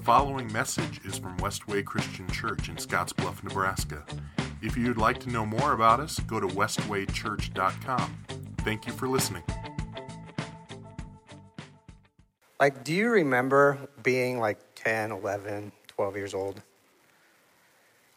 [0.00, 4.02] The following message is from Westway Christian Church in Scottsbluff, Nebraska.
[4.62, 8.16] If you'd like to know more about us, go to westwaychurch.com.
[8.60, 9.42] Thank you for listening.
[12.58, 16.62] Like, do you remember being like 10, 11, 12 years old?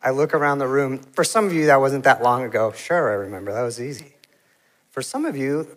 [0.02, 1.00] I look around the room.
[1.00, 2.72] For some of you, that wasn't that long ago.
[2.72, 3.52] Sure, I remember.
[3.52, 4.16] That was easy.
[4.90, 5.68] For some of you,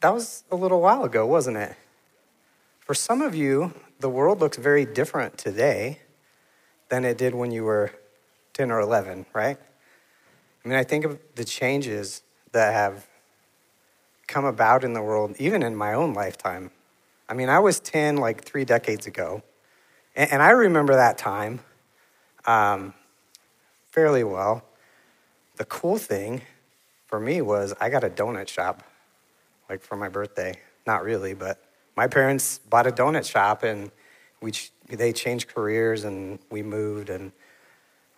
[0.00, 1.76] that was a little while ago, wasn't it?
[2.78, 6.00] For some of you, the world looks very different today
[6.88, 7.92] than it did when you were
[8.54, 9.58] 10 or 11, right?
[10.64, 13.06] I mean, I think of the changes that have
[14.26, 16.70] come about in the world, even in my own lifetime.
[17.28, 19.42] I mean, I was 10 like three decades ago,
[20.16, 21.60] and, I remember that time
[22.44, 22.94] um,
[23.90, 24.64] fairly well.
[25.56, 26.42] The cool thing
[27.06, 28.82] for me was I got a donut shop,
[29.68, 30.58] like for my birthday.
[30.86, 31.62] Not really, but
[31.96, 33.90] my parents bought a donut shop and
[34.40, 34.52] we,
[34.88, 37.10] they changed careers and we moved.
[37.10, 37.32] And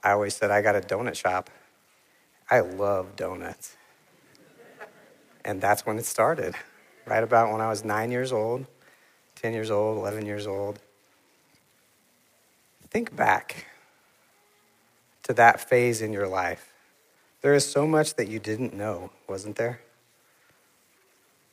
[0.03, 1.51] I always said, I got a donut shop.
[2.51, 3.77] I love donuts.
[5.45, 6.55] And that's when it started,
[7.07, 8.67] right about when I was nine years old,
[9.37, 10.79] 10 years old, 11 years old.
[12.91, 13.67] Think back
[15.25, 16.73] to that phase in your life.
[17.41, 19.81] There is so much that you didn't know, wasn't there?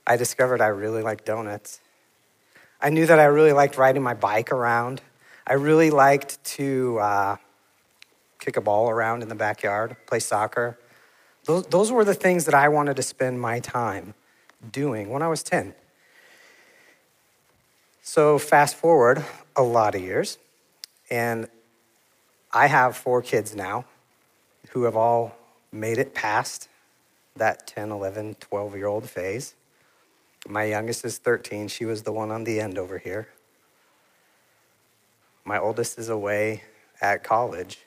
[0.05, 1.79] I discovered I really like donuts.
[2.81, 5.01] I knew that I really liked riding my bike around.
[5.45, 7.35] I really liked to uh,
[8.39, 10.79] kick a ball around in the backyard, play soccer.
[11.45, 14.13] Those, those were the things that I wanted to spend my time
[14.71, 15.73] doing when I was 10.
[18.01, 20.37] So, fast forward a lot of years,
[21.09, 21.47] and
[22.51, 23.85] I have four kids now
[24.69, 25.35] who have all
[25.71, 26.69] made it past
[27.35, 29.53] that 10, 11, 12 year old phase.
[30.49, 31.67] My youngest is 13.
[31.67, 33.27] She was the one on the end over here.
[35.45, 36.63] My oldest is away
[36.99, 37.77] at college.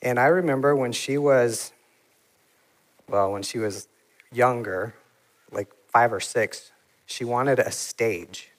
[0.00, 1.72] And I remember when she was,
[3.08, 3.88] well, when she was
[4.32, 4.94] younger,
[5.50, 6.70] like five or six,
[7.06, 8.50] she wanted a stage.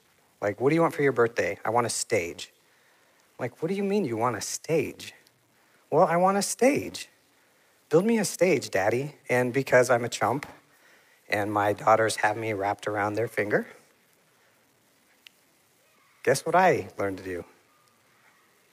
[0.42, 1.58] Like, what do you want for your birthday?
[1.64, 2.52] I want a stage.
[3.38, 5.14] I'm like, what do you mean you want a stage?
[5.90, 7.08] Well, I want a stage.
[7.88, 9.14] Build me a stage, Daddy.
[9.30, 10.44] And because I'm a chump,
[11.28, 13.66] and my daughters have me wrapped around their finger.
[16.22, 17.44] Guess what I learned to do?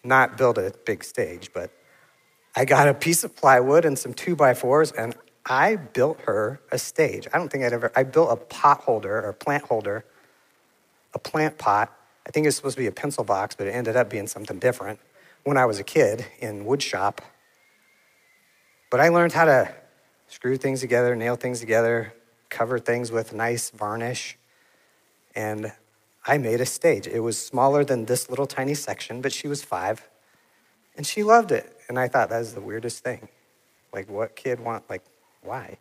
[0.03, 1.71] Not build a big stage, but
[2.55, 5.15] I got a piece of plywood and some two by fours, and
[5.45, 7.27] I built her a stage.
[7.33, 10.05] I don't think I'd ever, I built a pot holder or plant holder,
[11.13, 11.95] a plant pot.
[12.25, 14.27] I think it was supposed to be a pencil box, but it ended up being
[14.27, 14.99] something different
[15.43, 17.21] when I was a kid in wood shop.
[18.89, 19.73] But I learned how to
[20.27, 22.13] screw things together, nail things together,
[22.53, 24.37] cover things with nice varnish.
[25.35, 25.73] And
[26.25, 27.07] I made a stage.
[27.07, 30.07] It was smaller than this little tiny section, but she was five.
[30.95, 31.75] And she loved it.
[31.89, 33.27] And I thought that was the weirdest thing.
[33.91, 35.03] Like, what kid want, like,
[35.41, 35.77] why?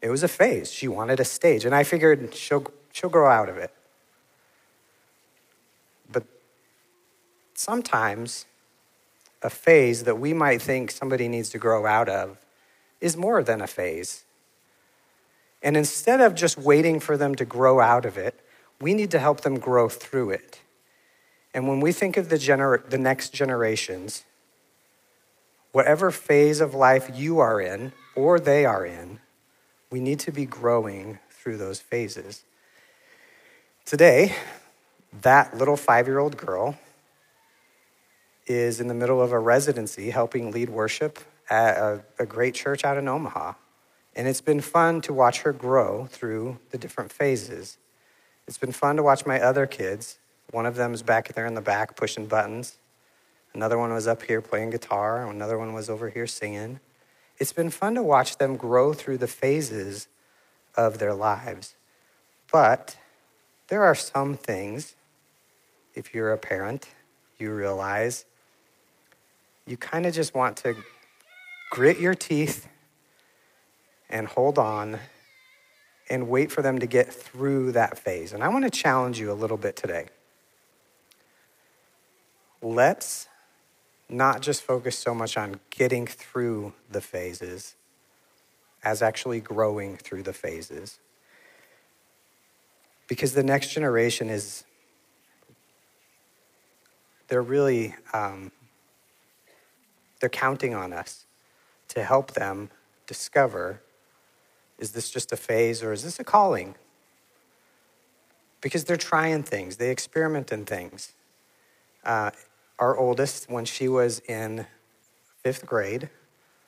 [0.00, 0.72] It was a phase.
[0.72, 1.64] She wanted a stage.
[1.64, 3.72] And I figured she'll, she'll grow out of it.
[6.10, 6.24] But
[7.54, 8.46] sometimes
[9.42, 12.38] a phase that we might think somebody needs to grow out of
[13.00, 14.24] is more than a phase.
[15.64, 18.38] And instead of just waiting for them to grow out of it,
[18.80, 20.60] we need to help them grow through it.
[21.54, 24.24] And when we think of the, gener- the next generations,
[25.72, 29.20] whatever phase of life you are in or they are in,
[29.90, 32.44] we need to be growing through those phases.
[33.86, 34.34] Today,
[35.22, 36.78] that little five year old girl
[38.46, 42.84] is in the middle of a residency helping lead worship at a, a great church
[42.84, 43.54] out in Omaha.
[44.16, 47.78] And it's been fun to watch her grow through the different phases.
[48.46, 50.18] It's been fun to watch my other kids.
[50.50, 52.78] One of them is back there in the back pushing buttons.
[53.54, 55.28] Another one was up here playing guitar.
[55.28, 56.80] Another one was over here singing.
[57.38, 60.08] It's been fun to watch them grow through the phases
[60.76, 61.74] of their lives.
[62.52, 62.96] But
[63.68, 64.94] there are some things,
[65.94, 66.88] if you're a parent,
[67.38, 68.26] you realize
[69.66, 70.76] you kind of just want to
[71.70, 72.68] grit your teeth
[74.08, 74.98] and hold on
[76.10, 78.32] and wait for them to get through that phase.
[78.32, 80.06] And I want to challenge you a little bit today.
[82.60, 83.28] Let's
[84.08, 87.74] not just focus so much on getting through the phases
[88.82, 90.98] as actually growing through the phases.
[93.08, 94.64] Because the next generation is,
[97.28, 98.52] they're really, um,
[100.20, 101.24] they're counting on us
[101.88, 102.70] to help them
[103.06, 103.80] discover
[104.78, 106.74] is this just a phase or is this a calling?
[108.60, 111.12] Because they're trying things, they experiment in things.
[112.04, 112.30] Uh,
[112.78, 114.66] our oldest, when she was in
[115.42, 116.08] fifth grade,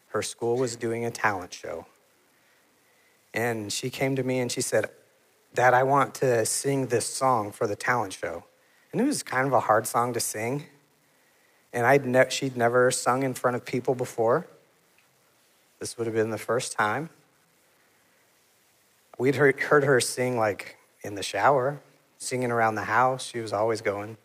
[0.08, 1.87] her school was doing a talent show.
[3.35, 4.87] And she came to me and she said,
[5.52, 8.44] Dad, I want to sing this song for the talent show.
[8.93, 10.64] And it was kind of a hard song to sing.
[11.73, 14.47] And I'd ne- she'd never sung in front of people before.
[15.81, 17.11] This would have been the first time.
[19.18, 21.80] We'd heard, her sing like in the shower,
[22.18, 23.26] singing around the house.
[23.26, 24.18] She was always going.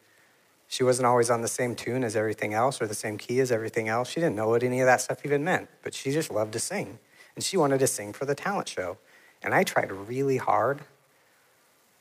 [0.67, 3.51] She wasn't always on the same tune as everything else or the same key as
[3.51, 4.09] everything else.
[4.09, 6.59] She didn't know what any of that stuff even meant, but she just loved to
[6.59, 6.99] sing.
[7.35, 8.97] And she wanted to sing for the talent show.
[9.41, 10.81] And I tried really hard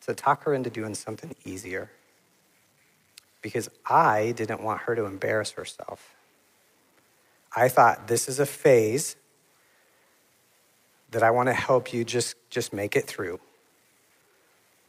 [0.06, 1.90] to talk her into doing something easier
[3.42, 6.14] because I didn't want her to embarrass herself.
[7.54, 9.16] I thought this is a phase
[11.11, 13.41] that I want to help you just, just make it through.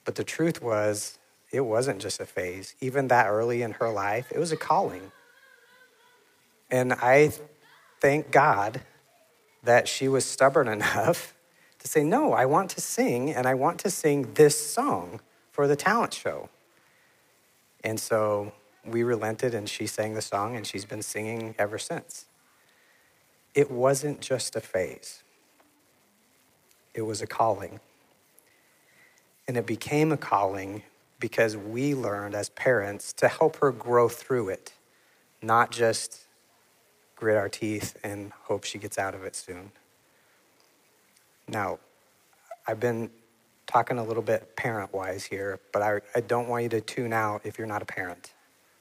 [0.05, 1.17] But the truth was,
[1.51, 2.75] it wasn't just a phase.
[2.79, 5.11] Even that early in her life, it was a calling.
[6.69, 7.31] And I
[7.99, 8.81] thank God
[9.63, 11.35] that she was stubborn enough
[11.79, 15.19] to say, No, I want to sing, and I want to sing this song
[15.51, 16.49] for the talent show.
[17.83, 18.53] And so
[18.85, 22.25] we relented, and she sang the song, and she's been singing ever since.
[23.53, 25.23] It wasn't just a phase,
[26.93, 27.79] it was a calling.
[29.47, 30.83] And it became a calling
[31.19, 34.73] because we learned as parents to help her grow through it,
[35.41, 36.21] not just
[37.15, 39.71] grit our teeth and hope she gets out of it soon.
[41.47, 41.79] Now,
[42.67, 43.11] I've been
[43.67, 47.13] talking a little bit parent wise here, but I, I don't want you to tune
[47.13, 48.33] out if you're not a parent,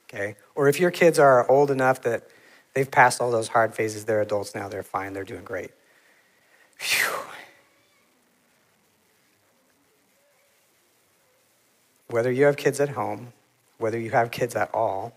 [0.09, 0.37] okay?
[0.55, 2.29] Or if your kids are old enough that
[2.75, 5.71] they've passed all those hard phases, they're adults now, they're fine, they're doing great.
[6.77, 7.21] Phew.
[12.11, 13.33] Whether you have kids at home,
[13.79, 15.13] whether you have kids at all,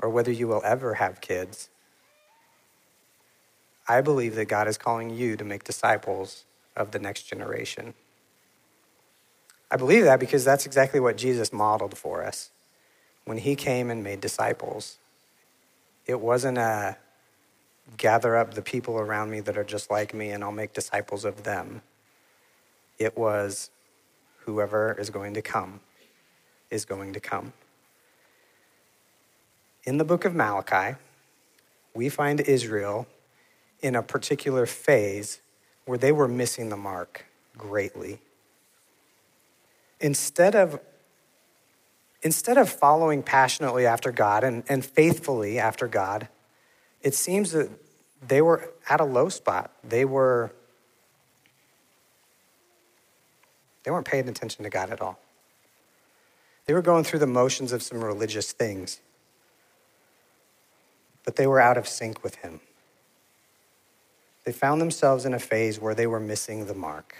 [0.00, 1.68] or whether you will ever have kids,
[3.86, 6.44] I believe that God is calling you to make disciples
[6.76, 7.94] of the next generation.
[9.70, 12.50] I believe that because that's exactly what Jesus modeled for us
[13.24, 14.98] when he came and made disciples.
[16.06, 16.96] It wasn't a
[17.96, 21.24] gather up the people around me that are just like me and I'll make disciples
[21.24, 21.82] of them.
[22.98, 23.70] It was
[24.40, 25.80] whoever is going to come
[26.70, 27.52] is going to come.
[29.84, 30.96] In the book of Malachi,
[31.94, 33.06] we find Israel
[33.80, 35.40] in a particular phase
[35.84, 37.24] where they were missing the mark
[37.56, 38.18] greatly.
[40.00, 40.80] Instead of,
[42.22, 46.28] instead of following passionately after God and, and faithfully after God,
[47.02, 47.70] it seems that
[48.26, 49.70] they were at a low spot.
[49.84, 50.52] They were
[53.84, 55.16] they weren't paying attention to God at all.
[56.66, 59.00] They were going through the motions of some religious things,
[61.24, 62.60] but they were out of sync with Him.
[64.44, 67.14] They found themselves in a phase where they were missing the mark.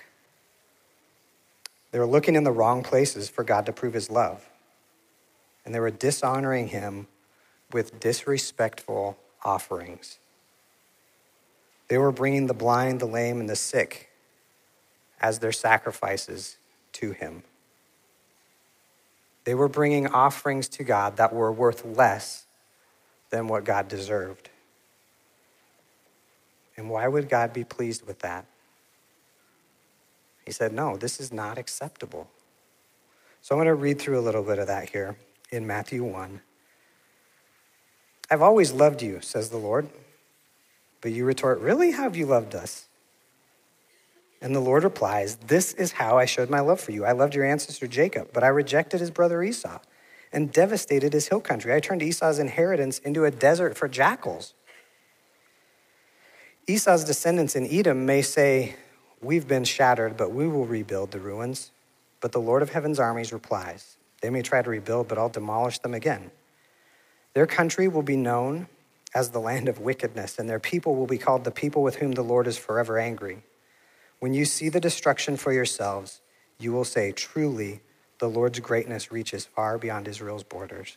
[1.92, 4.48] They were looking in the wrong places for God to prove His love,
[5.64, 7.06] and they were dishonoring Him
[7.72, 10.18] with disrespectful offerings.
[11.88, 14.10] They were bringing the blind, the lame, and the sick
[15.20, 16.58] as their sacrifices
[16.94, 17.44] to Him.
[19.46, 22.46] They were bringing offerings to God that were worth less
[23.30, 24.50] than what God deserved.
[26.76, 28.44] And why would God be pleased with that?
[30.44, 32.28] He said, No, this is not acceptable.
[33.40, 35.16] So I'm going to read through a little bit of that here
[35.52, 36.40] in Matthew 1.
[38.28, 39.88] I've always loved you, says the Lord.
[41.00, 41.92] But you retort, Really?
[41.92, 42.88] How have you loved us?
[44.40, 47.04] And the Lord replies, This is how I showed my love for you.
[47.04, 49.78] I loved your ancestor Jacob, but I rejected his brother Esau
[50.32, 51.72] and devastated his hill country.
[51.72, 54.54] I turned Esau's inheritance into a desert for jackals.
[56.66, 58.74] Esau's descendants in Edom may say,
[59.22, 61.70] We've been shattered, but we will rebuild the ruins.
[62.20, 65.78] But the Lord of heaven's armies replies, They may try to rebuild, but I'll demolish
[65.78, 66.30] them again.
[67.34, 68.68] Their country will be known
[69.14, 72.12] as the land of wickedness, and their people will be called the people with whom
[72.12, 73.42] the Lord is forever angry.
[74.18, 76.20] When you see the destruction for yourselves,
[76.58, 77.80] you will say, Truly,
[78.18, 80.96] the Lord's greatness reaches far beyond Israel's borders.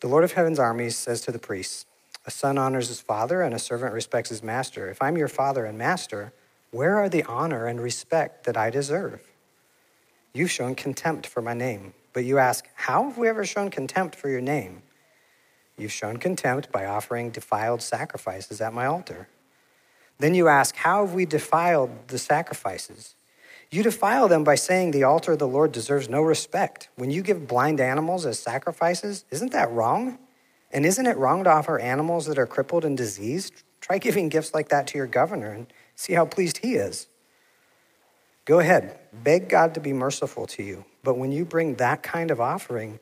[0.00, 1.86] The Lord of heaven's armies says to the priests,
[2.26, 4.90] A son honors his father, and a servant respects his master.
[4.90, 6.32] If I'm your father and master,
[6.70, 9.20] where are the honor and respect that I deserve?
[10.32, 14.16] You've shown contempt for my name, but you ask, How have we ever shown contempt
[14.16, 14.82] for your name?
[15.76, 19.28] You've shown contempt by offering defiled sacrifices at my altar.
[20.18, 23.14] Then you ask, How have we defiled the sacrifices?
[23.70, 26.88] You defile them by saying the altar of the Lord deserves no respect.
[26.96, 30.18] When you give blind animals as sacrifices, isn't that wrong?
[30.70, 33.62] And isn't it wrong to offer animals that are crippled and diseased?
[33.80, 37.08] Try giving gifts like that to your governor and see how pleased he is.
[38.44, 40.84] Go ahead, beg God to be merciful to you.
[41.02, 43.00] But when you bring that kind of offering,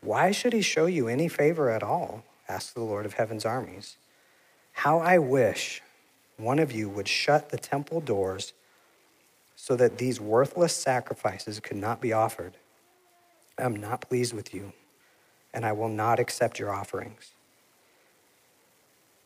[0.00, 2.24] why should he show you any favor at all?
[2.48, 3.96] asked the Lord of heaven's armies.
[4.72, 5.82] How I wish
[6.42, 8.52] one of you would shut the temple doors
[9.56, 12.54] so that these worthless sacrifices could not be offered.
[13.58, 14.72] I'm not pleased with you,
[15.52, 17.34] and I will not accept your offerings.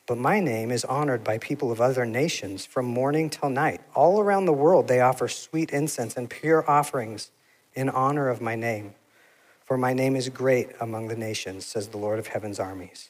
[0.06, 3.80] But my name is honored by people of other nations from morning till night.
[3.94, 7.30] All around the world, they offer sweet incense and pure offerings
[7.75, 8.94] in honor of my name.
[9.64, 13.09] For my name is great among the nations, says the Lord of heaven's armies.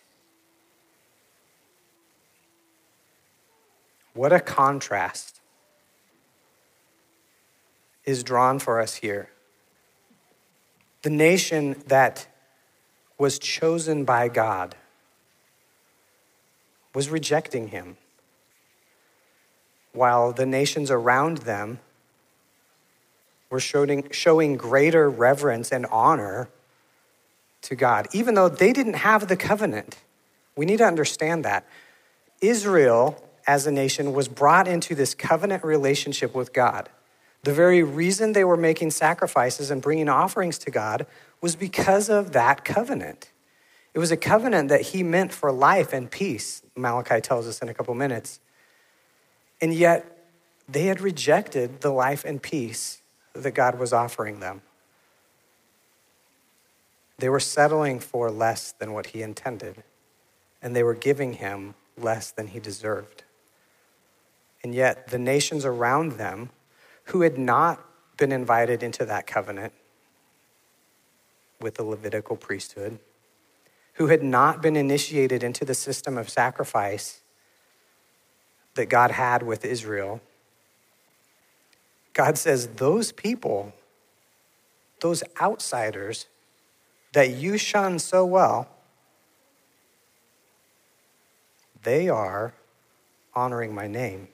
[4.15, 5.41] What a contrast
[8.05, 9.29] is drawn for us here.
[11.03, 12.27] The nation that
[13.19, 14.77] was chosen by God
[16.95, 17.97] was rejecting him,
[19.93, 21.81] while the nations around them
[23.51, 26.49] were showing, showing greater reverence and honor
[27.63, 29.97] to God, even though they didn't have the covenant.
[30.57, 31.67] We need to understand that.
[32.41, 36.89] Israel, as a nation, was brought into this covenant relationship with God.
[37.43, 41.07] The very reason they were making sacrifices and bringing offerings to God
[41.41, 43.31] was because of that covenant.
[43.93, 47.69] It was a covenant that he meant for life and peace, Malachi tells us in
[47.69, 48.41] a couple minutes.
[49.61, 50.11] And yet,
[50.69, 53.03] they had rejected the life and peace
[53.35, 54.63] that God was offering them.
[57.19, 59.83] They were settling for less than what he intended,
[60.63, 63.24] and they were giving him less than he deserved.
[64.65, 66.49] And yet, the nations around them,
[67.05, 67.85] who had not
[68.17, 69.75] been invited into that covenant
[71.61, 72.99] with the Levitical priesthood,
[73.95, 77.21] who had not been initiated into the system of sacrifice
[78.75, 80.23] that God had with Israel,
[82.15, 83.75] God says, those people,
[85.01, 86.27] those outsiders
[87.13, 88.69] that you shun so well,
[91.83, 92.55] they are
[93.35, 94.29] honoring my name.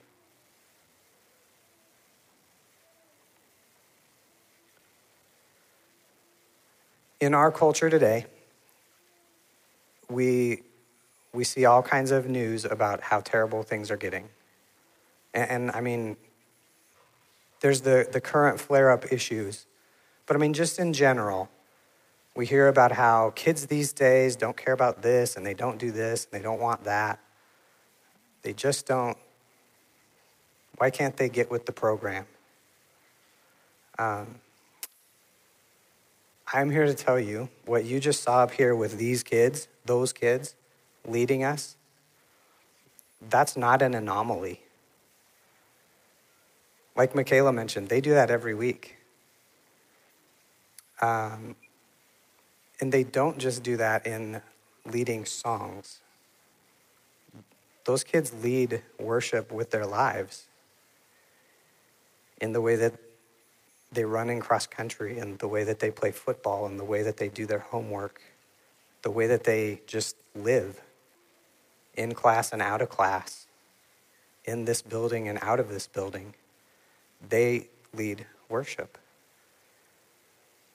[7.21, 8.25] In our culture today,
[10.09, 10.63] we,
[11.33, 14.29] we see all kinds of news about how terrible things are getting.
[15.35, 16.17] And, and I mean,
[17.61, 19.67] there's the, the current flare up issues.
[20.27, 21.51] But I mean, just in general,
[22.35, 25.91] we hear about how kids these days don't care about this and they don't do
[25.91, 27.21] this and they don't want that.
[28.43, 29.19] They just don't.
[30.79, 32.25] Why can't they get with the program?
[33.99, 34.37] Um,
[36.53, 40.13] I'm here to tell you what you just saw up here with these kids, those
[40.13, 40.57] kids
[41.07, 41.77] leading us,
[43.29, 44.63] that's not an anomaly.
[46.97, 48.97] Like Michaela mentioned, they do that every week.
[51.01, 51.55] Um,
[52.81, 54.43] and they don't just do that in
[54.85, 56.01] leading songs.
[57.85, 60.47] Those kids lead worship with their lives
[62.41, 62.95] in the way that
[63.93, 67.03] they run in cross country and the way that they play football and the way
[67.03, 68.23] that they do their homework,
[69.03, 70.81] the way that they just live
[71.97, 73.47] in class and out of class,
[74.45, 76.35] in this building and out of this building.
[77.29, 78.99] They lead worship.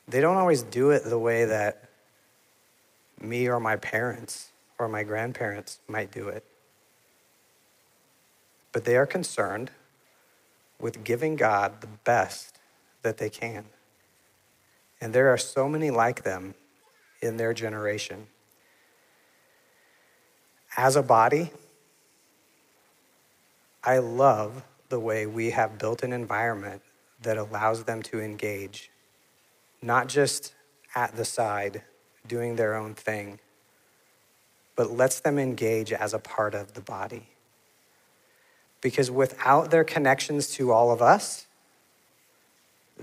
[0.08, 1.90] They don't always do it the way that
[3.20, 6.44] me or my parents or my grandparents might do it.
[8.72, 9.72] But they are concerned
[10.80, 12.55] with giving God the best
[13.06, 13.66] that they can.
[15.00, 16.56] And there are so many like them
[17.22, 18.28] in their generation.
[20.76, 21.52] As a body,
[23.84, 26.82] I love the way we have built an environment
[27.22, 28.90] that allows them to engage,
[29.82, 30.54] not just
[30.96, 31.84] at the side
[32.28, 33.40] doing their own thing,
[34.76, 37.30] but lets them engage as a part of the body.
[38.82, 41.45] Because without their connections to all of us,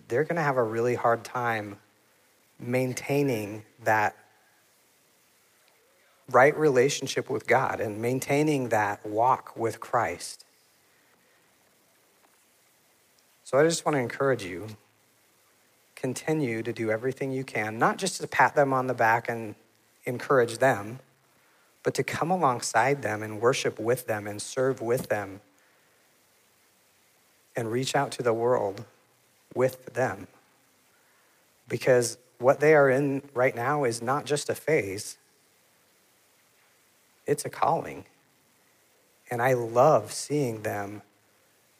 [0.09, 1.79] they're going to have a really hard time
[2.59, 4.17] maintaining that
[6.31, 10.45] right relationship with God and maintaining that walk with Christ.
[13.45, 14.69] So I just want to encourage you
[15.95, 19.55] continue to do everything you can, not just to pat them on the back and
[20.05, 20.99] encourage them,
[21.83, 25.41] but to come alongside them and worship with them and serve with them
[27.55, 28.85] and reach out to the world
[29.55, 30.27] with them.
[31.69, 35.17] Because what they are in right now is not just a phase,
[37.27, 38.05] it's a calling.
[39.31, 41.03] And I love seeing them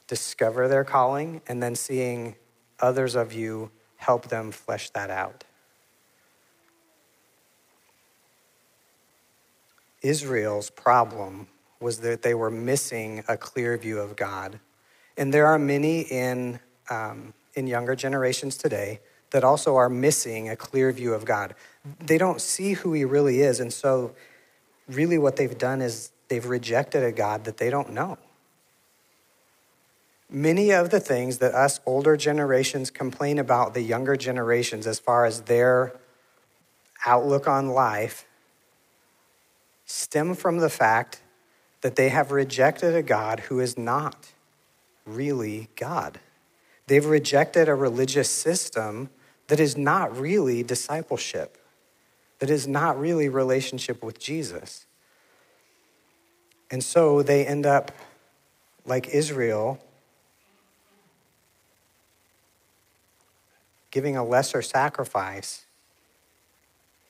[0.07, 2.35] discover their calling and then seeing
[2.79, 5.43] others of you help them flesh that out.
[10.01, 11.47] Israel's problem
[11.79, 14.59] was that they were missing a clear view of God.
[15.17, 18.99] And there are many in, um, in younger generations today
[19.31, 21.55] that also are missing a clear view of God.
[21.99, 23.59] They don't see who He really is.
[23.59, 24.13] And so,
[24.87, 28.17] really, what they've done is they've rejected a God that they don't know.
[30.29, 35.25] Many of the things that us older generations complain about the younger generations as far
[35.25, 35.93] as their
[37.05, 38.25] outlook on life
[39.85, 41.21] stem from the fact
[41.81, 44.31] that they have rejected a God who is not
[45.05, 46.19] really God.
[46.93, 49.09] They've rejected a religious system
[49.47, 51.57] that is not really discipleship,
[52.37, 54.85] that is not really relationship with Jesus.
[56.69, 57.91] And so they end up
[58.85, 59.79] like Israel,
[63.89, 65.65] giving a lesser sacrifice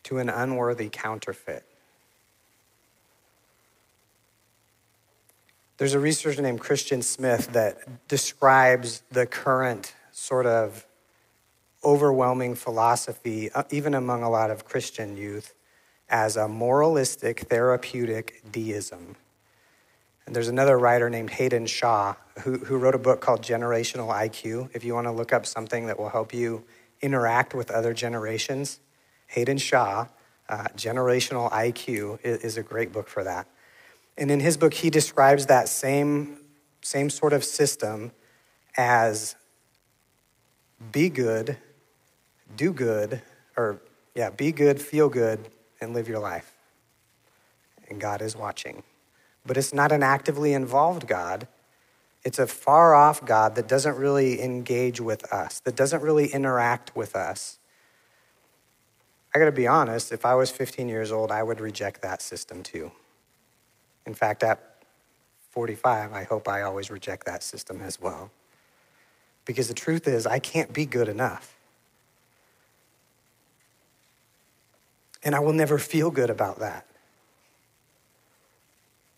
[0.03, 1.65] to an unworthy counterfeit.
[5.77, 10.85] There's a researcher named Christian Smith that describes the current sort of
[11.83, 15.55] overwhelming philosophy, uh, even among a lot of Christian youth,
[16.07, 19.15] as a moralistic, therapeutic deism.
[20.25, 24.69] And there's another writer named Haydn Shaw who, who wrote a book called Generational IQ.
[24.75, 26.63] If you want to look up something that will help you
[27.01, 28.79] interact with other generations,
[29.27, 30.07] Haydn Shaw,
[30.47, 33.47] uh, Generational IQ, is, is a great book for that.
[34.17, 36.37] And in his book, he describes that same,
[36.81, 38.11] same sort of system
[38.77, 39.35] as
[40.91, 41.57] be good,
[42.55, 43.21] do good,
[43.57, 43.81] or
[44.15, 45.49] yeah, be good, feel good,
[45.81, 46.53] and live your life.
[47.89, 48.83] And God is watching.
[49.45, 51.47] But it's not an actively involved God.
[52.23, 56.95] It's a far off God that doesn't really engage with us, that doesn't really interact
[56.95, 57.59] with us.
[59.35, 62.61] I gotta be honest, if I was 15 years old, I would reject that system
[62.61, 62.91] too.
[64.05, 64.59] In fact, at
[65.51, 68.31] 45, I hope I always reject that system as well.
[69.45, 71.55] Because the truth is, I can't be good enough.
[75.23, 76.85] And I will never feel good about that.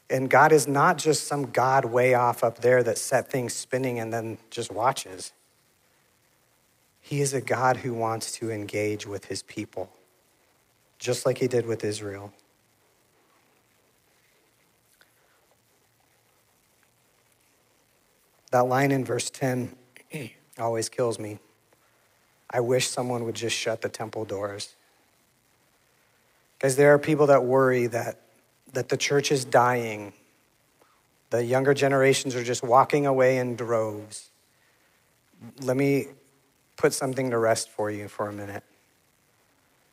[0.09, 3.99] And God is not just some God way off up there that set things spinning
[3.99, 5.33] and then just watches.
[7.01, 9.89] He is a God who wants to engage with his people,
[10.99, 12.33] just like he did with Israel.
[18.55, 19.75] That line in verse 10
[20.57, 21.39] always kills me.
[22.49, 24.77] I wish someone would just shut the temple doors.
[26.57, 28.21] Because there are people that worry that,
[28.71, 30.13] that the church is dying.
[31.31, 34.29] The younger generations are just walking away in droves.
[35.59, 36.05] Let me
[36.77, 38.63] put something to rest for you for a minute.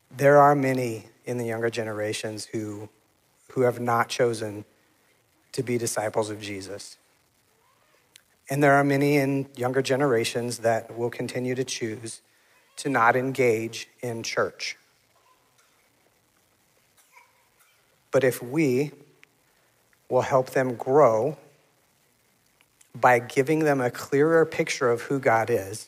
[0.09, 2.87] There are many in the younger generations who,
[3.51, 4.63] who have not chosen
[5.51, 6.95] to be disciples of Jesus.
[8.49, 12.21] And there are many in younger generations that will continue to choose
[12.77, 14.77] to not engage in church.
[18.11, 18.91] But if we
[20.09, 21.37] will help them grow
[22.93, 25.87] by giving them a clearer picture of who God is,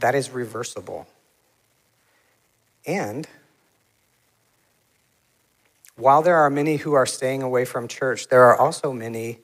[0.00, 1.06] that is reversible.
[2.86, 3.28] And
[5.96, 9.38] while there are many who are staying away from church, there are also many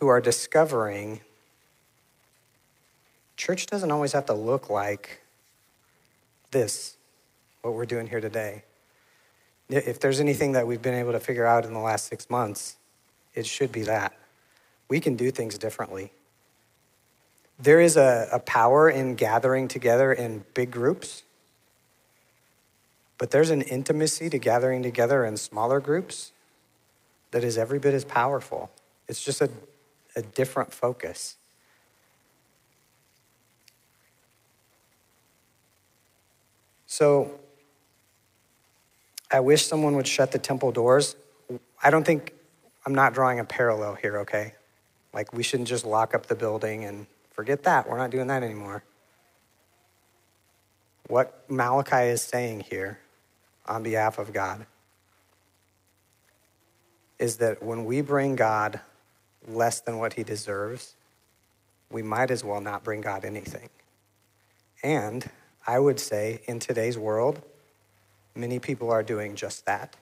[0.00, 1.20] who are discovering
[3.36, 5.20] church doesn't always have to look like
[6.50, 6.96] this,
[7.60, 8.64] what we're doing here today.
[9.68, 12.76] If there's anything that we've been able to figure out in the last six months,
[13.34, 14.14] it should be that.
[14.88, 16.12] We can do things differently.
[17.58, 21.24] There is a, a power in gathering together in big groups,
[23.18, 26.32] but there's an intimacy to gathering together in smaller groups
[27.32, 28.70] that is every bit as powerful.
[29.06, 29.50] It's just a,
[30.16, 31.36] a different focus.
[36.86, 37.38] So,
[39.30, 41.14] I wish someone would shut the temple doors.
[41.82, 42.32] I don't think,
[42.84, 44.54] I'm not drawing a parallel here, okay?
[45.12, 47.88] Like, we shouldn't just lock up the building and forget that.
[47.88, 48.82] We're not doing that anymore.
[51.06, 52.98] What Malachi is saying here
[53.66, 54.66] on behalf of God
[57.18, 58.80] is that when we bring God
[59.48, 60.96] less than what he deserves,
[61.90, 63.68] we might as well not bring God anything.
[64.82, 65.28] And
[65.66, 67.42] I would say in today's world,
[68.34, 69.96] many people are doing just that.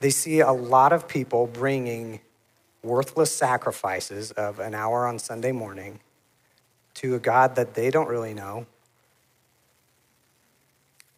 [0.00, 2.20] They see a lot of people bringing
[2.82, 6.00] worthless sacrifices of an hour on Sunday morning
[6.94, 8.66] to a God that they don't really know.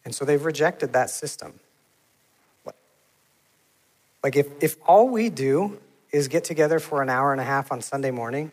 [0.05, 1.59] And so they've rejected that system.
[4.23, 5.79] Like, if, if all we do
[6.13, 8.51] is get together for an hour and a half on Sunday morning,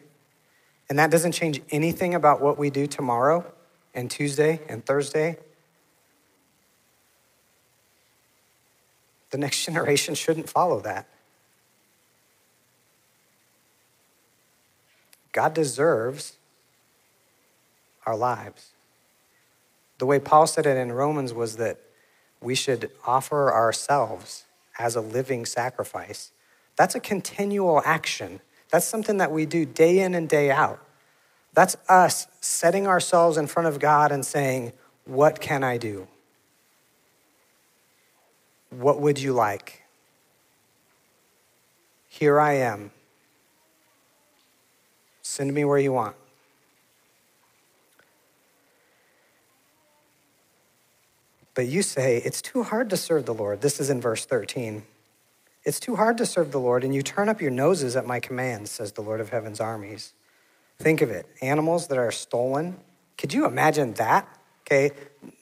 [0.88, 3.44] and that doesn't change anything about what we do tomorrow
[3.94, 5.36] and Tuesday and Thursday,
[9.30, 11.06] the next generation shouldn't follow that.
[15.32, 16.36] God deserves
[18.04, 18.70] our lives.
[19.98, 21.78] The way Paul said it in Romans was that
[22.40, 24.44] we should offer ourselves
[24.78, 26.32] as a living sacrifice.
[26.80, 28.40] That's a continual action.
[28.70, 30.82] That's something that we do day in and day out.
[31.52, 34.72] That's us setting ourselves in front of God and saying,
[35.04, 36.08] What can I do?
[38.70, 39.82] What would you like?
[42.08, 42.92] Here I am.
[45.20, 46.16] Send me where you want.
[51.52, 53.60] But you say, it's too hard to serve the Lord.
[53.60, 54.84] This is in verse 13.
[55.64, 58.18] It's too hard to serve the Lord, and you turn up your noses at my
[58.18, 60.14] commands, says the Lord of heaven's armies.
[60.78, 62.78] Think of it animals that are stolen.
[63.18, 64.26] Could you imagine that?
[64.62, 64.92] Okay,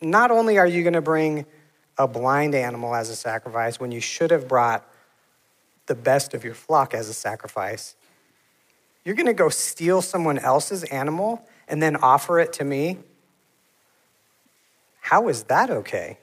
[0.00, 1.46] not only are you going to bring
[1.96, 4.88] a blind animal as a sacrifice when you should have brought
[5.87, 7.94] the best of your flock as a sacrifice,
[9.04, 12.98] you're going to go steal someone else's animal and then offer it to me?
[15.00, 16.18] How is that okay?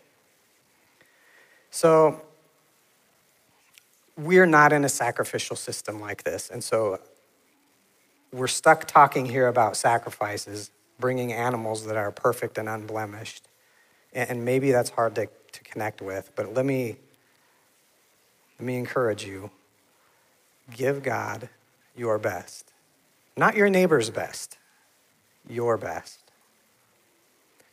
[1.72, 2.22] So,
[4.18, 6.50] we're not in a sacrificial system like this.
[6.50, 7.00] And so,
[8.36, 13.48] we're stuck talking here about sacrifices, bringing animals that are perfect and unblemished.
[14.14, 16.98] And maybe that's hard to, to connect with, but let me,
[18.60, 19.52] let me encourage you
[20.76, 21.50] give God
[21.96, 22.72] your best.
[23.38, 24.58] Not your neighbor's best,
[25.48, 26.25] your best.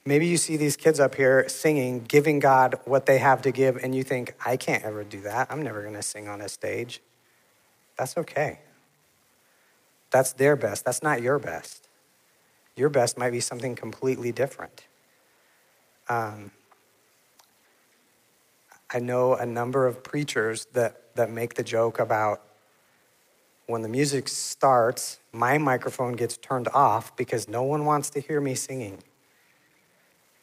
[0.05, 3.77] Maybe you see these kids up here singing, giving God what they have to give,
[3.77, 5.47] and you think, I can't ever do that.
[5.51, 7.01] I'm never going to sing on a stage.
[7.97, 8.61] That's okay.
[10.11, 10.85] That's their best.
[10.85, 11.89] That's not your best.
[12.75, 14.87] Your best might be something completely different.
[16.09, 16.51] Um,
[18.93, 22.43] I know a number of preachers that, that make the joke about
[23.67, 28.41] when the music starts, my microphone gets turned off because no one wants to hear
[28.41, 28.99] me singing.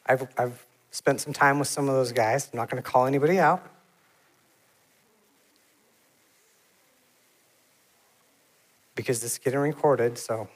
[0.06, 2.48] I've, I've spent some time with some of those guys.
[2.52, 3.64] I'm not going to call anybody out.
[8.94, 10.48] Because this is getting recorded, so.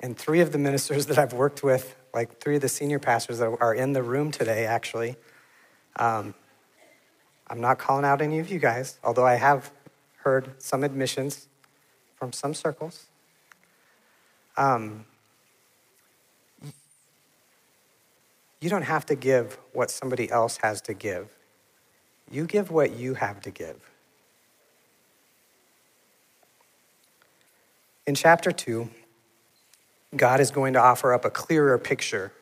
[0.00, 3.38] And three of the ministers that I've worked with, like three of the senior pastors
[3.38, 5.16] that are in the room today, actually,
[5.96, 6.34] um,
[7.48, 9.72] I'm not calling out any of you guys, although I have
[10.18, 11.48] heard some admissions
[12.16, 13.06] from some circles.
[14.58, 15.04] Um,
[18.60, 21.28] you don't have to give what somebody else has to give.
[22.30, 23.76] You give what you have to give.
[28.06, 28.90] In chapter 2,
[30.16, 32.32] God is going to offer up a clearer picture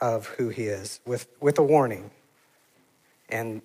[0.00, 2.10] of who he is with, with a warning.
[3.28, 3.62] And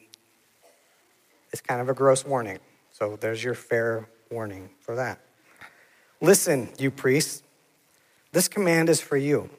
[1.52, 2.60] it's kind of a gross warning.
[2.92, 5.20] So there's your fair warning for that.
[6.22, 7.42] Listen, you priests,
[8.36, 9.50] this command is for you.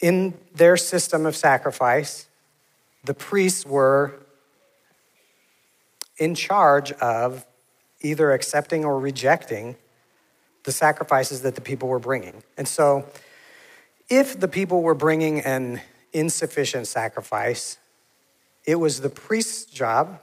[0.00, 2.26] In their system of sacrifice,
[3.04, 4.12] the priests were
[6.18, 7.46] in charge of
[8.00, 9.76] either accepting or rejecting
[10.64, 12.42] the sacrifices that the people were bringing.
[12.58, 13.08] And so,
[14.08, 15.80] if the people were bringing an
[16.12, 17.78] insufficient sacrifice,
[18.64, 20.18] it was the priest's job,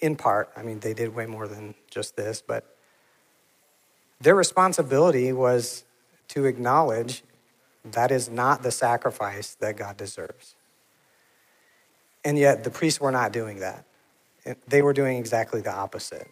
[0.00, 0.50] in part.
[0.56, 2.73] I mean, they did way more than just this, but
[4.24, 5.84] their responsibility was
[6.28, 7.22] to acknowledge
[7.84, 10.56] that is not the sacrifice that God deserves.
[12.24, 13.84] And yet, the priests were not doing that.
[14.66, 16.26] They were doing exactly the opposite.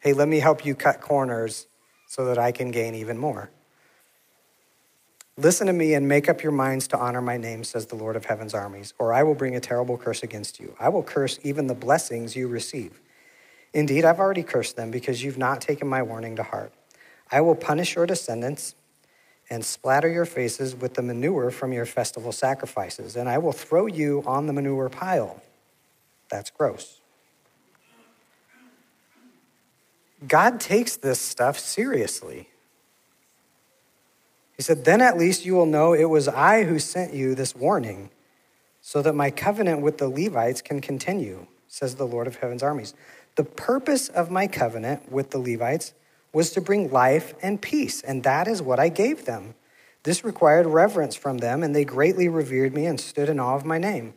[0.00, 1.66] Hey, let me help you cut corners
[2.06, 3.50] so that I can gain even more.
[5.36, 8.16] Listen to me and make up your minds to honor my name, says the Lord
[8.16, 10.74] of heaven's armies, or I will bring a terrible curse against you.
[10.80, 13.00] I will curse even the blessings you receive.
[13.74, 16.72] Indeed, I've already cursed them because you've not taken my warning to heart.
[17.30, 18.74] I will punish your descendants
[19.50, 23.86] and splatter your faces with the manure from your festival sacrifices, and I will throw
[23.86, 25.42] you on the manure pile.
[26.30, 27.00] That's gross.
[30.26, 32.48] God takes this stuff seriously.
[34.56, 37.54] He said, Then at least you will know it was I who sent you this
[37.54, 38.10] warning,
[38.80, 42.94] so that my covenant with the Levites can continue, says the Lord of heaven's armies.
[43.36, 45.92] The purpose of my covenant with the Levites
[46.34, 49.54] was to bring life and peace, and that is what I gave them.
[50.02, 53.64] This required reverence from them, and they greatly revered me and stood in awe of
[53.64, 54.12] my name.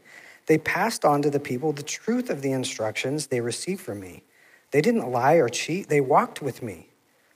[0.48, 4.24] They passed on to the people the truth of the instructions they received from me.
[4.72, 6.90] They didn't lie or cheat, they walked with me,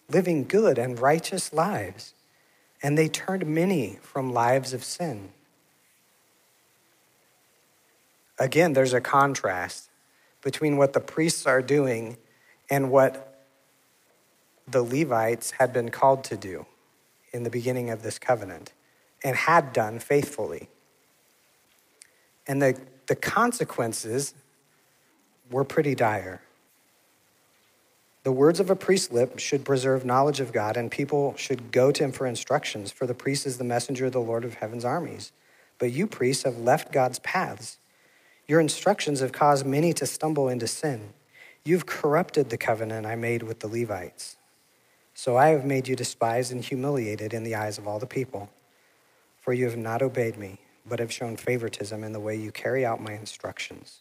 [0.10, 2.14] living good and righteous lives
[2.82, 5.30] and they turned many from lives of sin.
[8.40, 9.90] Again, there's a contrast
[10.42, 12.18] between what the priests are doing
[12.70, 13.31] and what
[14.72, 16.66] the Levites had been called to do
[17.32, 18.74] in the beginning of this covenant
[19.24, 20.70] and had done faithfully.
[22.48, 24.34] And the, the consequences
[25.50, 26.42] were pretty dire.
[28.24, 31.92] The words of a priest's lip should preserve knowledge of God, and people should go
[31.92, 34.86] to him for instructions, for the priest is the messenger of the Lord of heaven's
[34.86, 35.32] armies.
[35.80, 37.78] But you, priests, have left God's paths.
[38.48, 41.14] Your instructions have caused many to stumble into sin.
[41.64, 44.38] You've corrupted the covenant I made with the Levites.
[45.14, 48.50] So I have made you despised and humiliated in the eyes of all the people.
[49.40, 52.86] For you have not obeyed me, but have shown favoritism in the way you carry
[52.86, 54.00] out my instructions.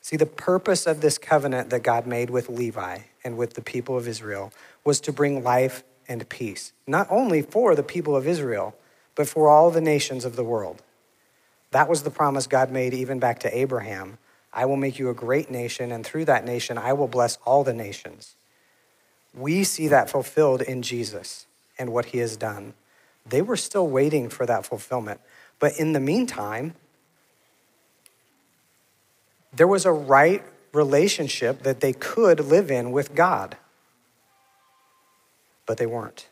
[0.00, 3.96] See, the purpose of this covenant that God made with Levi and with the people
[3.96, 4.52] of Israel
[4.84, 8.74] was to bring life and peace, not only for the people of Israel,
[9.14, 10.82] but for all the nations of the world.
[11.70, 14.18] That was the promise God made even back to Abraham
[14.52, 17.62] I will make you a great nation, and through that nation, I will bless all
[17.62, 18.34] the nations.
[19.34, 21.46] We see that fulfilled in Jesus
[21.78, 22.74] and what he has done.
[23.26, 25.20] They were still waiting for that fulfillment.
[25.58, 26.74] But in the meantime,
[29.52, 33.56] there was a right relationship that they could live in with God,
[35.66, 36.28] but they weren't.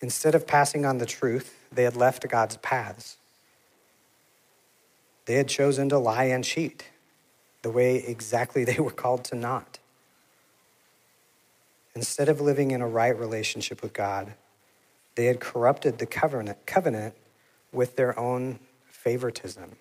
[0.00, 3.16] Instead of passing on the truth, they had left God's paths.
[5.26, 6.88] They had chosen to lie and cheat
[7.62, 9.78] the way exactly they were called to not.
[11.94, 14.34] Instead of living in a right relationship with God,
[15.14, 17.14] they had corrupted the covenant, covenant
[17.72, 19.76] with their own favoritism.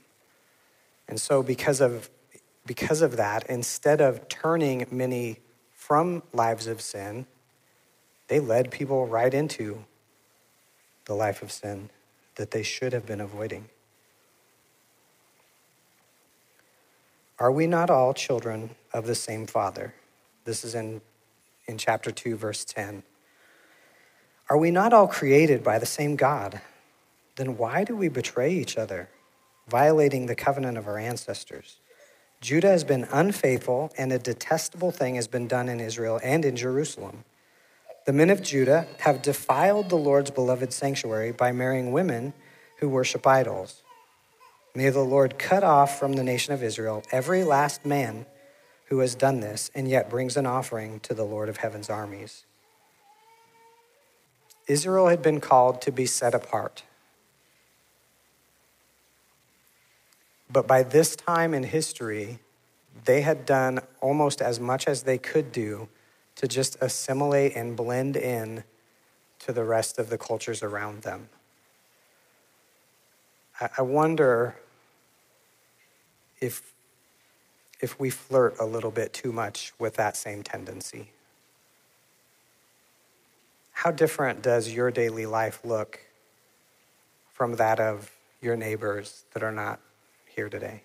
[1.08, 2.10] And so, because of,
[2.65, 5.39] because of that, instead of turning many
[5.74, 7.26] from lives of sin,
[8.28, 9.84] they led people right into
[11.06, 11.89] the life of sin
[12.36, 13.65] that they should have been avoiding.
[17.39, 19.93] Are we not all children of the same Father?
[20.45, 21.02] This is in,
[21.65, 23.04] in chapter 2, verse 10.
[24.50, 26.62] Are we not all created by the same God?
[27.38, 29.10] Then why do we betray each other?
[29.71, 31.80] violating the covenant of our ancestors.
[32.41, 36.56] Judah has been unfaithful, and a detestable thing has been done in Israel and in
[36.56, 37.24] Jerusalem.
[38.06, 42.34] The men of Judah have defiled the Lord's beloved sanctuary by marrying women
[42.80, 43.84] who worship idols.
[44.76, 48.26] May the Lord cut off from the nation of Israel every last man
[48.92, 52.44] who has done this and yet brings an offering to the Lord of heaven's armies.
[54.68, 56.84] Israel had been called to be set apart.
[60.52, 62.40] But by this time in history,
[63.06, 65.88] they had done almost as much as they could do
[66.36, 68.66] to just assimilate and blend in
[69.40, 71.30] to the rest of the cultures around them.
[73.78, 74.58] I wonder
[76.42, 76.74] if,
[77.82, 81.10] if we flirt a little bit too much with that same tendency.
[83.72, 86.00] How different does your daily life look
[87.34, 89.80] from that of your neighbors that are not
[90.28, 90.84] here today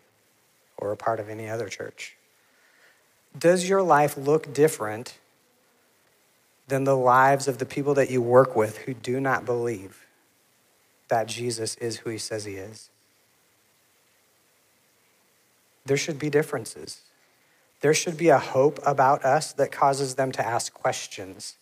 [0.78, 2.16] or a part of any other church?
[3.38, 5.18] Does your life look different
[6.68, 10.06] than the lives of the people that you work with who do not believe
[11.08, 12.88] that Jesus is who he says he is?
[15.86, 17.00] There should be differences.
[17.80, 21.56] There should be a hope about us that causes them to ask questions.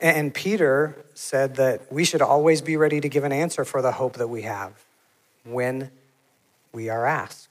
[0.00, 3.92] And Peter said that we should always be ready to give an answer for the
[3.92, 4.72] hope that we have
[5.44, 5.90] when
[6.72, 7.48] we are asked.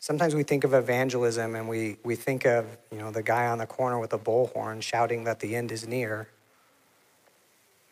[0.00, 3.58] Sometimes we think of evangelism and we, we think of, you know, the guy on
[3.58, 6.28] the corner with a bullhorn shouting that the end is near.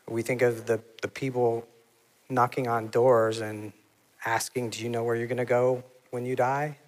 [0.09, 1.67] We think of the, the people
[2.29, 3.73] knocking on doors and
[4.27, 6.79] asking, Do you know where you're going to go when you die?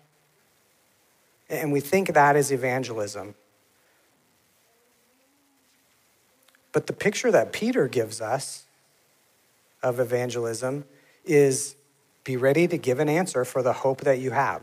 [1.49, 3.35] And we think that is evangelism.
[6.73, 8.67] But the picture that Peter gives us
[9.83, 10.85] of evangelism
[11.25, 11.77] is
[12.25, 14.63] be ready to give an answer for the hope that you have.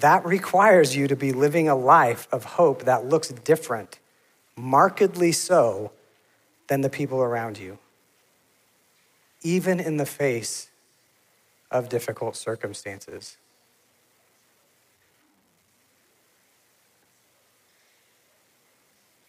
[0.00, 3.98] that requires you to be living a life of hope that looks different,
[4.56, 5.90] markedly so,
[6.68, 7.78] than the people around you,
[9.42, 10.67] even in the face
[11.70, 13.36] of difficult circumstances.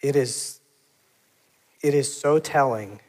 [0.02, 0.62] It is,
[1.82, 3.02] it is so telling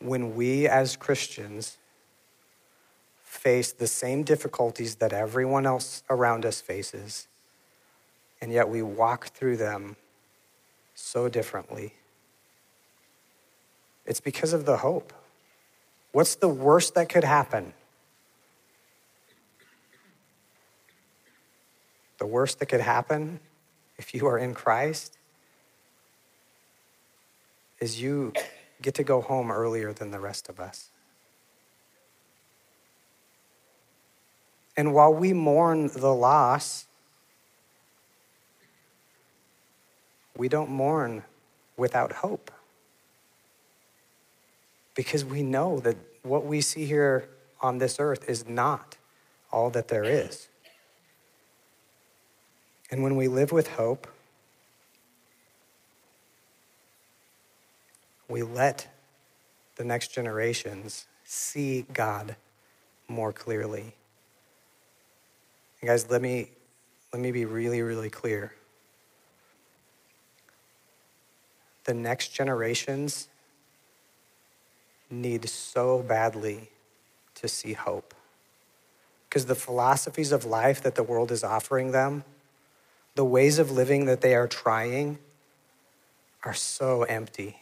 [0.00, 1.76] when we as Christians
[3.22, 7.28] face the same difficulties that everyone else around us faces,
[8.40, 9.96] and yet we walk through them
[10.94, 11.94] so differently.
[14.06, 15.12] It's because of the hope.
[16.12, 17.72] What's the worst that could happen?
[22.18, 23.40] The worst that could happen
[23.96, 25.16] if you are in Christ
[27.80, 28.32] is you
[28.82, 30.90] get to go home earlier than the rest of us.
[34.76, 36.86] And while we mourn the loss,
[40.36, 41.24] we don't mourn
[41.76, 42.50] without hope.
[44.94, 47.28] Because we know that what we see here
[47.60, 48.96] on this earth is not
[49.52, 50.48] all that there is.
[52.90, 54.08] And when we live with hope,
[58.28, 58.88] we let
[59.76, 62.36] the next generations see God
[63.08, 63.94] more clearly.
[65.80, 66.50] And guys, let me
[67.12, 68.52] let me be really really clear.
[71.84, 73.28] The next generations
[75.10, 76.70] need so badly
[77.36, 78.14] to see hope.
[79.28, 82.24] Because the philosophies of life that the world is offering them
[83.14, 85.18] the ways of living that they are trying
[86.44, 87.56] are so empty.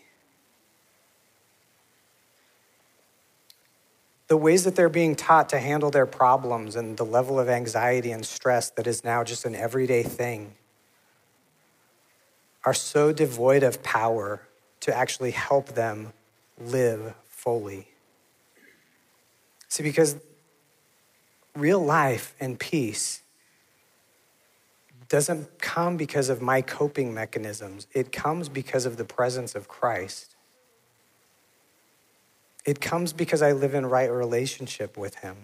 [4.28, 8.12] The ways that they're being taught to handle their problems and the level of anxiety
[8.12, 10.54] and stress that is now just an everyday thing
[12.64, 14.42] are so devoid of power
[14.80, 16.12] to actually help them
[16.58, 17.86] live fully.
[19.68, 20.16] See, because
[21.54, 23.22] real life and peace
[25.08, 30.34] doesn't come because of my coping mechanisms, it comes because of the presence of Christ.
[32.66, 35.36] It comes because I live in right relationship with Him.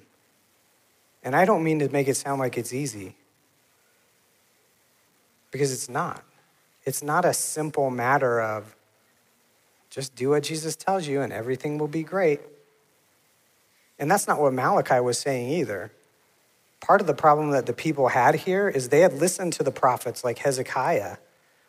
[1.22, 3.14] And I don't mean to make it sound like it's easy,
[5.52, 6.24] because it's not.
[6.84, 8.74] It's not a simple matter of
[9.94, 12.40] just do what Jesus tells you and everything will be great.
[13.96, 15.92] And that's not what Malachi was saying either
[16.80, 19.70] part of the problem that the people had here is they had listened to the
[19.70, 21.16] prophets like Hezekiah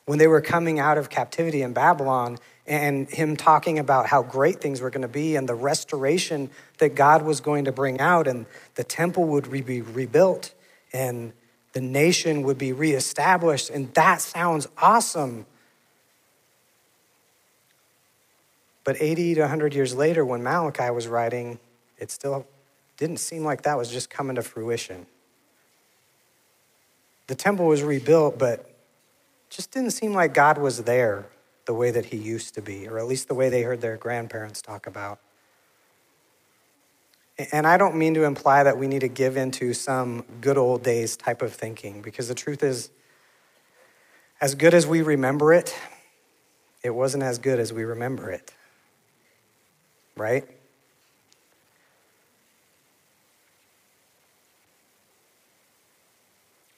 [0.05, 4.59] when they were coming out of captivity in Babylon and him talking about how great
[4.59, 8.27] things were going to be and the restoration that God was going to bring out
[8.27, 10.53] and the temple would be rebuilt
[10.91, 11.31] and
[11.71, 13.69] the nation would be reestablished.
[13.69, 15.45] And that sounds awesome.
[18.85, 21.59] But 80 to 100 years later, when Malachi was writing,
[21.97, 22.47] it still
[22.97, 25.07] didn't seem like that was just coming to fruition.
[27.27, 28.69] The temple was rebuilt, but
[29.49, 31.25] just didn't seem like God was there
[31.65, 33.97] the way that he used to be, or at least the way they heard their
[33.97, 35.19] grandparents talk about.
[37.51, 40.83] And I don't mean to imply that we need to give into some good old
[40.83, 42.91] days type of thinking, because the truth is,
[44.39, 45.75] as good as we remember it,
[46.83, 48.53] it wasn't as good as we remember it.
[50.17, 50.47] Right?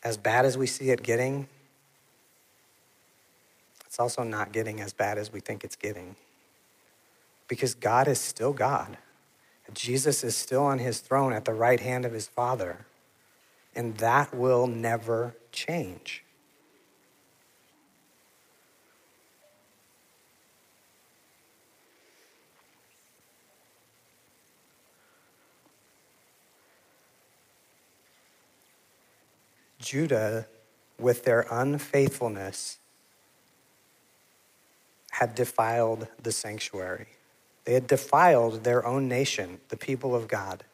[0.08, 1.50] as bad as we see it getting,
[3.86, 6.16] it's also not getting as bad as we think it's getting.
[7.50, 8.98] Because God is still God.
[9.74, 12.86] Jesus is still on his throne at the right hand of his Father.
[13.76, 16.24] And that will never change.
[29.88, 30.48] Judah,
[31.00, 32.78] with their unfaithfulness,
[35.12, 37.08] had defiled the sanctuary.
[37.64, 40.66] They had defiled their own nation, the people of God.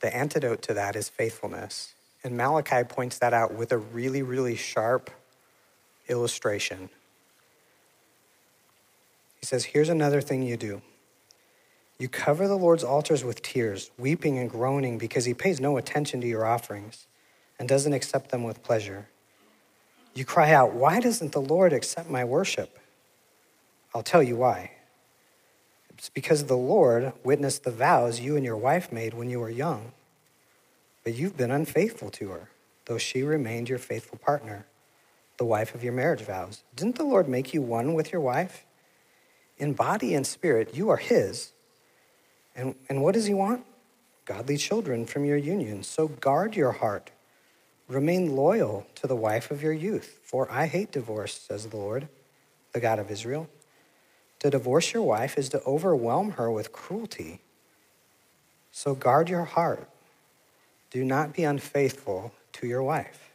[0.00, 1.92] The antidote to that is faithfulness.
[2.22, 5.10] And Malachi points that out with a really, really sharp
[6.08, 6.88] illustration.
[9.38, 10.80] He says, Here's another thing you do.
[11.98, 16.22] You cover the Lord's altars with tears, weeping and groaning because he pays no attention
[16.22, 17.06] to your offerings
[17.58, 19.08] and doesn't accept them with pleasure.
[20.14, 22.78] You cry out, Why doesn't the Lord accept my worship?
[23.94, 24.72] I'll tell you why.
[25.90, 29.50] It's because the Lord witnessed the vows you and your wife made when you were
[29.50, 29.92] young.
[31.04, 32.48] but you've been unfaithful to her,
[32.86, 34.66] though she remained your faithful partner,
[35.36, 36.62] the wife of your marriage vows.
[36.74, 38.64] Didn't the Lord make you one with your wife?
[39.58, 41.52] In body and spirit, you are his.
[42.56, 43.64] And, and what does he want?
[44.24, 45.82] Godly children from your union.
[45.82, 47.10] So guard your heart.
[47.88, 52.08] Remain loyal to the wife of your youth, for I hate divorce, says the Lord,
[52.72, 53.48] the God of Israel.
[54.40, 57.40] To divorce your wife is to overwhelm her with cruelty.
[58.72, 59.88] So guard your heart.
[60.90, 63.30] Do not be unfaithful to your wife.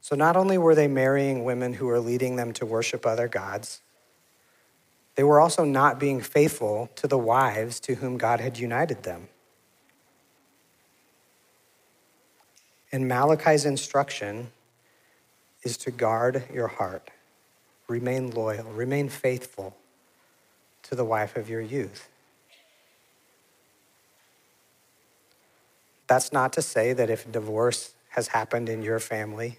[0.00, 3.80] So, not only were they marrying women who were leading them to worship other gods,
[5.16, 9.28] they were also not being faithful to the wives to whom God had united them.
[12.92, 14.52] And Malachi's instruction
[15.62, 17.10] is to guard your heart,
[17.88, 19.74] remain loyal, remain faithful
[20.84, 22.08] to the wife of your youth.
[26.06, 29.58] That's not to say that if divorce has happened in your family,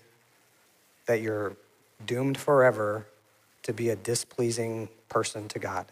[1.08, 1.58] that you're
[2.06, 3.08] doomed forever
[3.64, 5.86] to be a displeasing person to God.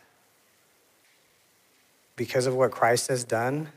[2.16, 3.70] Because of what Christ has done,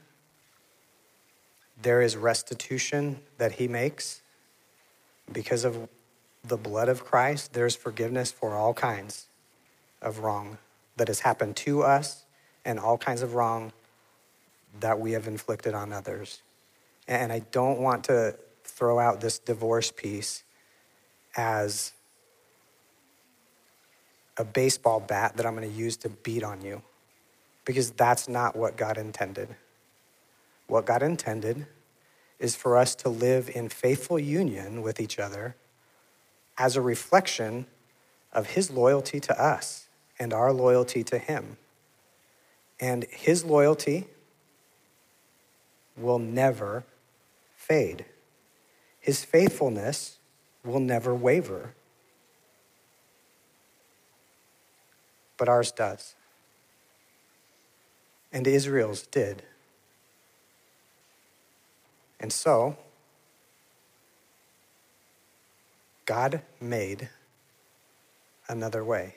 [1.80, 4.22] there is restitution that he makes.
[5.32, 5.88] Because of
[6.44, 9.26] the blood of Christ, there's forgiveness for all kinds
[10.00, 10.58] of wrong
[10.96, 12.24] that has happened to us
[12.64, 13.72] and all kinds of wrong
[14.80, 16.42] that we have inflicted on others.
[17.06, 20.44] And I don't want to throw out this divorce piece
[21.36, 21.92] as
[24.38, 26.82] a baseball bat that I'm going to use to beat on you
[27.64, 29.48] because that's not what God intended.
[30.68, 31.66] What God intended
[32.38, 35.56] is for us to live in faithful union with each other
[36.56, 37.66] as a reflection
[38.32, 41.56] of His loyalty to us and our loyalty to Him.
[42.80, 44.06] And His loyalty
[45.96, 46.84] will never
[47.56, 48.04] fade,
[49.00, 50.18] His faithfulness
[50.64, 51.74] will never waver.
[55.38, 56.14] But ours does.
[58.32, 59.42] And Israel's did.
[62.20, 62.76] And so,
[66.04, 67.08] God made
[68.48, 69.14] another way.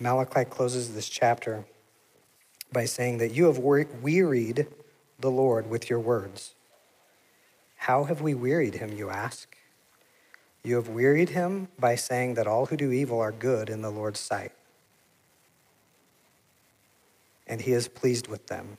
[0.00, 1.64] Malachi closes this chapter
[2.72, 4.66] by saying that you have wearied
[5.18, 6.54] the Lord with your words.
[7.76, 9.57] How have we wearied him, you ask?
[10.68, 13.88] You have wearied him by saying that all who do evil are good in the
[13.88, 14.52] Lord's sight.
[17.46, 18.76] And he is pleased with them.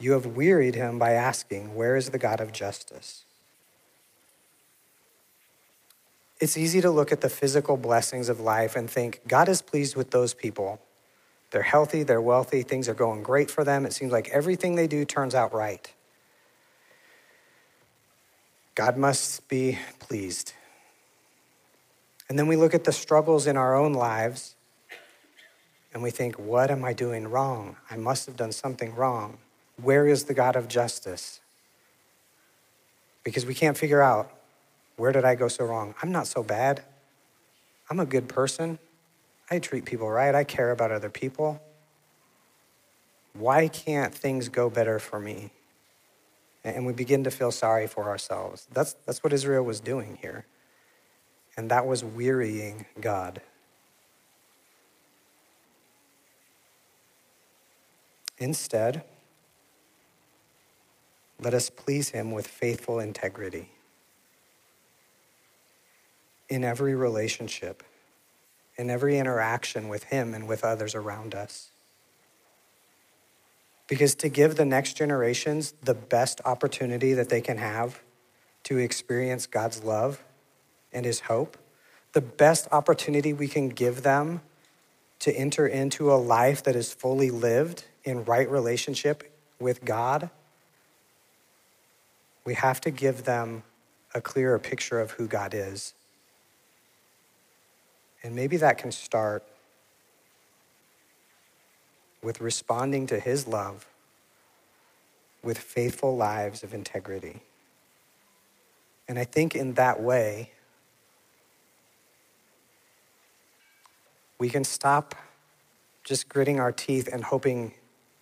[0.00, 3.24] You have wearied him by asking, Where is the God of justice?
[6.40, 9.94] It's easy to look at the physical blessings of life and think, God is pleased
[9.94, 10.80] with those people.
[11.52, 13.86] They're healthy, they're wealthy, things are going great for them.
[13.86, 15.88] It seems like everything they do turns out right.
[18.74, 20.54] God must be pleased.
[22.30, 24.54] And then we look at the struggles in our own lives
[25.92, 27.76] and we think, what am I doing wrong?
[27.90, 29.38] I must have done something wrong.
[29.82, 31.40] Where is the God of justice?
[33.24, 34.30] Because we can't figure out
[34.96, 35.96] where did I go so wrong?
[36.04, 36.84] I'm not so bad.
[37.90, 38.78] I'm a good person.
[39.50, 40.32] I treat people right.
[40.32, 41.60] I care about other people.
[43.32, 45.50] Why can't things go better for me?
[46.62, 48.68] and we begin to feel sorry for ourselves.
[48.70, 50.44] That's, that's what Israel was doing here.
[51.60, 53.42] And that was wearying God.
[58.38, 59.04] Instead,
[61.38, 63.68] let us please Him with faithful integrity
[66.48, 67.82] in every relationship,
[68.78, 71.68] in every interaction with Him and with others around us.
[73.86, 78.00] Because to give the next generations the best opportunity that they can have
[78.62, 80.24] to experience God's love
[80.92, 81.56] and His hope,
[82.12, 84.40] the best opportunity we can give them
[85.20, 90.30] to enter into a life that is fully lived in right relationship with God,
[92.44, 93.62] we have to give them
[94.14, 95.94] a clearer picture of who God is.
[98.22, 99.44] And maybe that can start
[102.22, 103.86] with responding to his love
[105.42, 107.40] with faithful lives of integrity.
[109.08, 110.50] And I think in that way,
[114.40, 115.14] we can stop
[116.02, 117.74] just gritting our teeth and hoping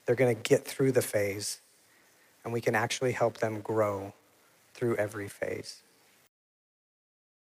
[0.05, 1.61] they're going to get through the phase,
[2.45, 4.12] and we can actually help them grow
[4.75, 5.83] through every phase.